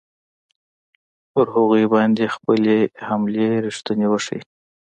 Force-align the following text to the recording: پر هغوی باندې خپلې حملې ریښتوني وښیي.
پر 1.31 1.47
هغوی 1.55 1.85
باندې 1.93 2.33
خپلې 2.35 2.77
حملې 3.07 3.49
ریښتوني 3.65 4.07
وښیي. 4.09 4.39